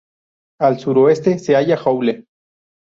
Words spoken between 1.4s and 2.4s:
halla Joule.